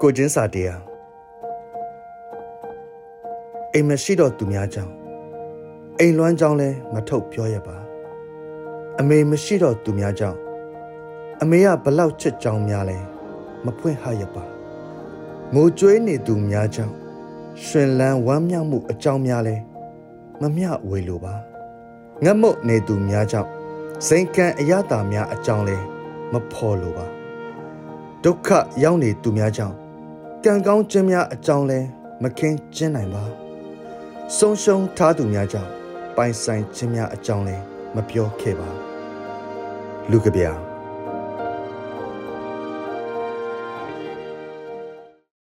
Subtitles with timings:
[0.00, 0.80] ကိုချင်းစာတရား
[3.72, 4.92] အိမ်မရှိတော့သူများကြောင့်
[5.98, 7.76] အိမ်လွမ်းကြောင်းလဲမထုတ်ပြောရပါ
[8.98, 10.38] အမေမရှိတော့သူများကြောင့်
[11.42, 12.98] အမေကဘလောက်ချစ်ကြောင်းများလဲ
[13.64, 14.44] မဖွင့်ဟရပါ
[15.54, 16.94] ငိုကြွေးနေသူများကြောင့်
[17.64, 19.56] ရှင်လန်းဝမ်းမြောက်မှုအကြောင်းများလဲ
[20.40, 21.34] မမျှဝေလိုပါ
[22.24, 23.50] ငတ်မုတ်နေသူများကြောင့်
[24.06, 25.76] စိန်ကံအရတာများအကြောင်းလဲ
[26.32, 27.06] မဖော်လိုပါ
[28.24, 28.48] ဒုက္ခ
[28.82, 29.76] ရောက်နေသူများကြောင့်
[30.46, 31.80] ကံကောင်းခြင်းများအကြောင်းလဲ
[32.22, 33.24] မခင်းကျင်းနိုင်ပါ
[34.36, 35.70] ဆုံးရှုံးထားသူများကြောင့်
[36.16, 37.56] ပိုင်ဆိုင်ခြင်းများအကြောင်းလဲ
[37.94, 38.68] မပြောခဲ့ပါ
[40.10, 40.50] လူကဗျာ